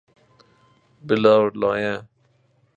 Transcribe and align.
بلورلایه 1.07 1.95